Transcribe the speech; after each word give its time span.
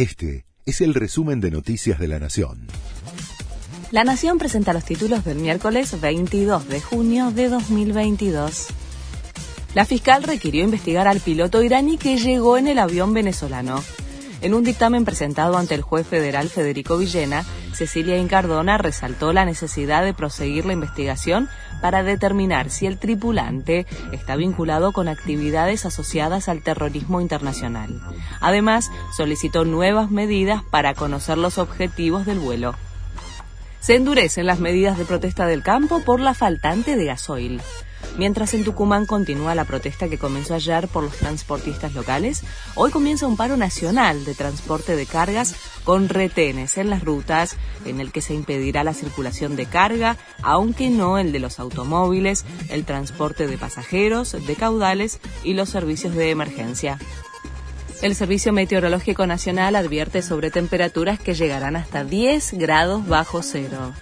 Este 0.00 0.46
es 0.64 0.80
el 0.80 0.94
resumen 0.94 1.42
de 1.42 1.50
Noticias 1.50 1.98
de 1.98 2.08
la 2.08 2.18
Nación. 2.18 2.68
La 3.90 4.02
Nación 4.02 4.38
presenta 4.38 4.72
los 4.72 4.82
títulos 4.82 5.26
del 5.26 5.36
miércoles 5.36 6.00
22 6.00 6.68
de 6.68 6.80
junio 6.80 7.30
de 7.32 7.50
2022. 7.50 8.68
La 9.74 9.84
fiscal 9.84 10.22
requirió 10.22 10.64
investigar 10.64 11.06
al 11.06 11.20
piloto 11.20 11.62
iraní 11.62 11.98
que 11.98 12.16
llegó 12.16 12.56
en 12.56 12.68
el 12.68 12.78
avión 12.78 13.12
venezolano. 13.12 13.84
En 14.42 14.54
un 14.54 14.64
dictamen 14.64 15.04
presentado 15.04 15.58
ante 15.58 15.74
el 15.74 15.82
juez 15.82 16.06
federal 16.06 16.48
Federico 16.48 16.96
Villena, 16.96 17.44
Cecilia 17.74 18.16
Incardona 18.16 18.78
resaltó 18.78 19.34
la 19.34 19.44
necesidad 19.44 20.02
de 20.02 20.14
proseguir 20.14 20.64
la 20.64 20.72
investigación 20.72 21.50
para 21.82 22.02
determinar 22.02 22.70
si 22.70 22.86
el 22.86 22.98
tripulante 22.98 23.86
está 24.12 24.36
vinculado 24.36 24.92
con 24.92 25.08
actividades 25.08 25.84
asociadas 25.84 26.48
al 26.48 26.62
terrorismo 26.62 27.20
internacional. 27.20 28.00
Además, 28.40 28.90
solicitó 29.14 29.66
nuevas 29.66 30.10
medidas 30.10 30.62
para 30.70 30.94
conocer 30.94 31.36
los 31.36 31.58
objetivos 31.58 32.24
del 32.24 32.38
vuelo. 32.38 32.74
Se 33.80 33.94
endurecen 33.96 34.46
las 34.46 34.58
medidas 34.58 34.96
de 34.96 35.04
protesta 35.04 35.46
del 35.46 35.62
campo 35.62 36.00
por 36.00 36.18
la 36.18 36.32
faltante 36.32 36.96
de 36.96 37.04
gasoil. 37.04 37.60
Mientras 38.20 38.52
en 38.52 38.64
Tucumán 38.64 39.06
continúa 39.06 39.54
la 39.54 39.64
protesta 39.64 40.10
que 40.10 40.18
comenzó 40.18 40.52
ayer 40.52 40.88
por 40.88 41.02
los 41.02 41.16
transportistas 41.16 41.94
locales, 41.94 42.42
hoy 42.74 42.90
comienza 42.90 43.26
un 43.26 43.38
paro 43.38 43.56
nacional 43.56 44.26
de 44.26 44.34
transporte 44.34 44.94
de 44.94 45.06
cargas 45.06 45.54
con 45.84 46.10
retenes 46.10 46.76
en 46.76 46.90
las 46.90 47.02
rutas 47.02 47.56
en 47.86 47.98
el 47.98 48.12
que 48.12 48.20
se 48.20 48.34
impedirá 48.34 48.84
la 48.84 48.92
circulación 48.92 49.56
de 49.56 49.64
carga, 49.64 50.18
aunque 50.42 50.90
no 50.90 51.16
el 51.16 51.32
de 51.32 51.38
los 51.38 51.58
automóviles, 51.58 52.44
el 52.68 52.84
transporte 52.84 53.46
de 53.46 53.56
pasajeros, 53.56 54.36
de 54.46 54.54
caudales 54.54 55.18
y 55.42 55.54
los 55.54 55.70
servicios 55.70 56.14
de 56.14 56.28
emergencia. 56.28 56.98
El 58.02 58.14
Servicio 58.14 58.52
Meteorológico 58.52 59.26
Nacional 59.26 59.76
advierte 59.76 60.20
sobre 60.20 60.50
temperaturas 60.50 61.18
que 61.18 61.32
llegarán 61.32 61.74
hasta 61.74 62.04
10 62.04 62.52
grados 62.58 63.08
bajo 63.08 63.42
cero. 63.42 63.94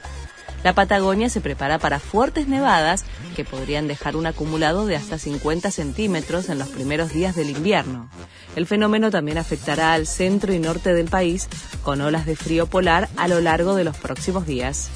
La 0.65 0.73
Patagonia 0.75 1.29
se 1.29 1.41
prepara 1.41 1.79
para 1.79 2.01
fuertes 2.01 2.49
nevadas 2.49 3.05
que 3.37 3.45
podrían 3.45 3.87
dejar 3.87 4.17
un 4.17 4.27
acumulado 4.27 4.87
de 4.87 4.97
hasta 4.97 5.19
50 5.19 5.71
centímetros 5.71 6.49
en 6.49 6.59
los 6.59 6.69
primeros 6.69 7.13
días 7.13 7.37
del 7.37 7.51
invierno. 7.51 8.11
El 8.57 8.67
fenómeno 8.67 9.11
también 9.11 9.39
afectará 9.39 9.93
al 9.93 10.07
centro 10.07 10.53
y 10.53 10.59
norte 10.59 10.93
del 10.93 11.09
país 11.09 11.49
con 11.83 12.01
olas 12.01 12.27
de 12.27 12.35
frío 12.35 12.67
polar 12.67 13.09
a 13.17 13.29
lo 13.29 13.41
largo 13.41 13.77
de 13.77 13.85
los 13.85 13.97
próximos 13.97 14.47
días. 14.47 14.91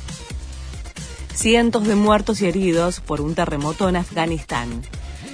Cientos 1.33 1.87
de 1.87 1.95
muertos 1.95 2.43
y 2.43 2.47
heridos 2.47 3.01
por 3.01 3.21
un 3.21 3.35
terremoto 3.35 3.89
en 3.89 3.97
Afganistán. 3.97 4.83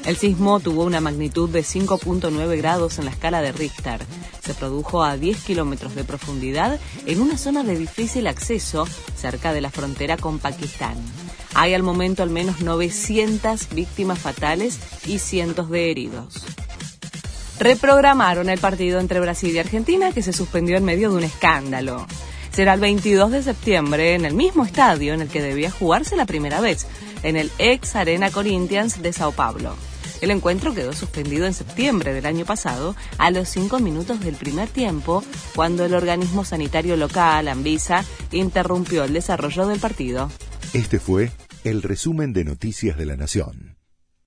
El 0.05 0.17
sismo 0.17 0.61
tuvo 0.61 0.85
una 0.85 1.01
magnitud 1.01 1.51
de 1.51 1.61
5.9 1.61 2.57
grados 2.57 2.99
en 2.99 3.05
la 3.05 3.11
escala 3.11 3.43
de 3.43 3.53
Richter. 3.53 4.01
Se 4.43 4.55
produjo 4.55 5.03
a 5.03 5.17
10 5.17 5.45
kilómetros 5.45 5.95
de 5.95 6.05
profundidad 6.05 6.81
en 7.07 7.21
una 7.21 7.37
zona 7.37 7.63
de 7.63 7.77
difícil 7.77 8.27
acceso 8.27 8.87
cerca 9.17 9.53
de 9.53 9.61
la 9.61 9.71
frontera 9.71 10.17
con 10.17 10.39
Pakistán. 10.39 10.97
Hay 11.55 11.75
al 11.75 11.83
momento 11.83 12.23
al 12.23 12.31
menos 12.31 12.61
900 12.61 13.69
víctimas 13.75 14.19
fatales 14.19 14.79
y 15.07 15.19
cientos 15.19 15.69
de 15.71 15.91
heridos. 15.91 16.45
Reprogramaron 17.59 18.49
el 18.49 18.61
partido 18.61 19.01
entre 19.01 19.21
Brasil 19.21 19.55
y 19.55 19.59
Argentina 19.59 20.13
que 20.13 20.23
se 20.23 20.33
suspendió 20.33 20.77
en 20.77 20.85
medio 20.85 21.11
de 21.11 21.17
un 21.17 21.25
escándalo. 21.25 22.07
Será 22.53 22.75
el 22.75 22.81
22 22.81 23.31
de 23.31 23.43
septiembre 23.43 24.15
en 24.15 24.25
el 24.25 24.35
mismo 24.35 24.65
estadio 24.65 25.15
en 25.15 25.21
el 25.21 25.29
que 25.29 25.43
debía 25.43 25.71
jugarse 25.71 26.17
la 26.17 26.27
primera 26.27 26.61
vez, 26.61 26.87
en 27.23 27.37
el 27.37 27.51
ex 27.59 27.97
Arena 27.97 28.31
Corinthians 28.31 29.03
de 29.03 29.13
Sao 29.13 29.33
Paulo. 29.33 29.77
El 30.21 30.31
encuentro 30.31 30.75
quedó 30.75 30.93
suspendido 30.93 31.47
en 31.47 31.55
septiembre 31.55 32.13
del 32.13 32.27
año 32.27 32.45
pasado, 32.45 32.97
a 33.19 33.31
los 33.31 33.49
cinco 33.49 33.79
minutos 33.79 34.21
del 34.21 34.35
primer 34.35 34.69
tiempo, 34.69 35.23
cuando 35.55 35.85
el 35.85 35.95
organismo 35.95 36.45
sanitario 36.45 36.97
local, 36.97 37.49
Anvisa, 37.49 38.05
interrumpió 38.33 39.05
el 39.05 39.13
desarrollo 39.13 39.67
del 39.69 39.79
partido. 39.79 40.31
Este 40.73 40.99
fue 40.99 41.31
el 41.65 41.83
resumen 41.83 42.33
de 42.33 42.45
Noticias 42.45 42.97
de 42.97 43.07
la 43.07 43.17
Nación. 43.17 43.78